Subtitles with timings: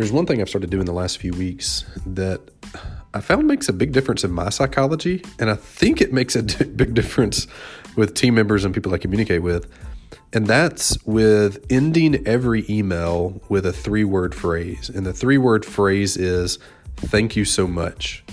[0.00, 2.40] There's one thing I've started doing the last few weeks that
[3.12, 6.42] I found makes a big difference in my psychology, and I think it makes a
[6.42, 7.46] big difference
[7.96, 9.70] with team members and people I communicate with.
[10.32, 14.88] And that's with ending every email with a three word phrase.
[14.88, 16.58] And the three word phrase is,
[16.96, 18.24] Thank you so much.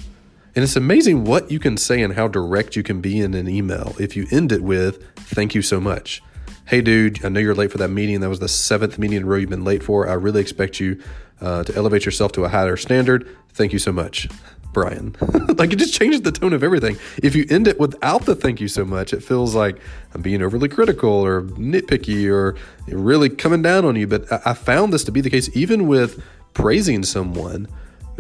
[0.56, 3.50] And it's amazing what you can say and how direct you can be in an
[3.50, 6.24] email if you end it with, Thank you so much.
[6.68, 8.20] Hey, dude, I know you're late for that meeting.
[8.20, 10.10] That was the seventh meeting in a row you've been late for.
[10.10, 11.02] I really expect you
[11.40, 13.34] uh, to elevate yourself to a higher standard.
[13.54, 14.28] Thank you so much.
[14.74, 15.16] Brian.
[15.58, 16.98] like it just changes the tone of everything.
[17.24, 19.80] If you end it without the thank you so much, it feels like
[20.14, 24.06] I'm being overly critical or nitpicky or really coming down on you.
[24.06, 26.22] But I found this to be the case even with
[26.54, 27.70] praising someone.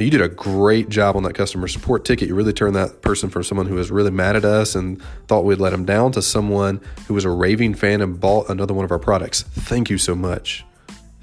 [0.05, 2.27] You did a great job on that customer support ticket.
[2.27, 5.43] You really turned that person from someone who was really mad at us and thought
[5.43, 8.85] we'd let him down to someone who was a raving fan and bought another one
[8.85, 9.41] of our products.
[9.41, 10.63] Thank you so much.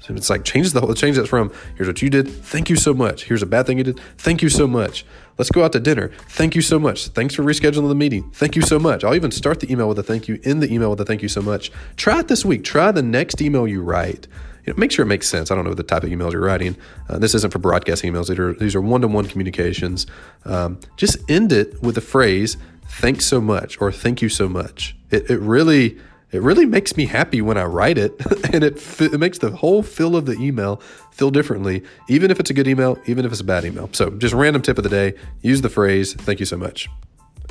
[0.05, 2.75] So it's like changes the whole change that from here's what you did, thank you
[2.75, 3.23] so much.
[3.23, 5.03] Here's a bad thing you did, thank you so much.
[5.39, 6.11] Let's go out to dinner.
[6.29, 7.07] Thank you so much.
[7.07, 8.29] Thanks for rescheduling the meeting.
[8.31, 9.03] Thank you so much.
[9.03, 11.23] I'll even start the email with a thank you in the email with a thank
[11.23, 11.71] you so much.
[11.97, 12.63] Try it this week.
[12.63, 14.27] Try the next email you write.
[14.65, 15.51] You know, make sure it makes sense.
[15.51, 16.75] I don't know the type of emails you're writing.
[17.07, 18.27] Uh, this isn't for broadcast emails.
[18.27, 20.07] These are these are one-to-one communications.
[20.45, 24.95] Um, just end it with the phrase "Thanks so much" or "Thank you so much."
[25.11, 25.97] It, it really
[26.31, 28.13] it really makes me happy when I write it,
[28.53, 30.77] and it, it makes the whole feel of the email
[31.11, 33.89] feel differently, even if it's a good email, even if it's a bad email.
[33.93, 36.89] So, just random tip of the day use the phrase, thank you so much.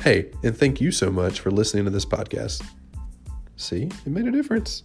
[0.03, 2.63] Hey, and thank you so much for listening to this podcast.
[3.55, 4.83] See, it made a difference.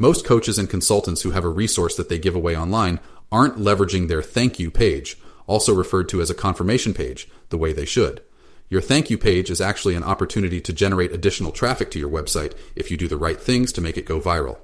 [0.00, 4.08] Most coaches and consultants who have a resource that they give away online aren't leveraging
[4.08, 8.22] their thank you page also referred to as a confirmation page, the way they should.
[8.70, 12.56] Your thank you page is actually an opportunity to generate additional traffic to your website
[12.74, 14.56] if you do the right things to make it go viral.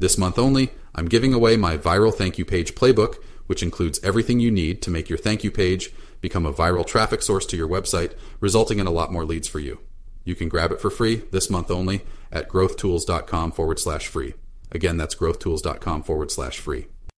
[0.00, 4.40] This month only, I'm giving away my viral thank you page playbook, which includes everything
[4.40, 7.68] you need to make your thank you page become a viral traffic source to your
[7.68, 9.78] website, resulting in a lot more leads for you.
[10.24, 14.34] You can grab it for free this month only at growthtools.com forward slash free.
[14.72, 16.86] Again, that's growthtools.com forward slash free.